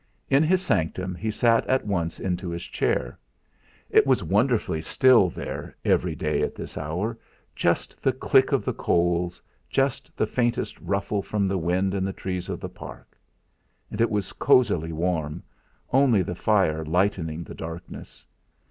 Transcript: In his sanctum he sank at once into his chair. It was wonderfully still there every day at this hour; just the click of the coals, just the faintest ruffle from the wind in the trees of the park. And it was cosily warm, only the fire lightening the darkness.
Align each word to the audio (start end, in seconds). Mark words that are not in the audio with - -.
In 0.31 0.41
his 0.41 0.63
sanctum 0.63 1.13
he 1.13 1.29
sank 1.29 1.65
at 1.67 1.85
once 1.85 2.19
into 2.19 2.49
his 2.49 2.63
chair. 2.63 3.19
It 3.91 4.07
was 4.07 4.23
wonderfully 4.23 4.81
still 4.81 5.29
there 5.29 5.75
every 5.85 6.15
day 6.15 6.41
at 6.41 6.55
this 6.55 6.75
hour; 6.75 7.19
just 7.55 8.01
the 8.01 8.11
click 8.11 8.51
of 8.51 8.65
the 8.65 8.73
coals, 8.73 9.43
just 9.69 10.17
the 10.17 10.25
faintest 10.25 10.79
ruffle 10.81 11.21
from 11.21 11.45
the 11.45 11.59
wind 11.59 11.93
in 11.93 12.03
the 12.03 12.13
trees 12.13 12.49
of 12.49 12.59
the 12.59 12.67
park. 12.67 13.15
And 13.91 14.01
it 14.01 14.09
was 14.09 14.33
cosily 14.33 14.91
warm, 14.91 15.43
only 15.93 16.23
the 16.23 16.33
fire 16.33 16.83
lightening 16.83 17.43
the 17.43 17.53
darkness. 17.53 18.25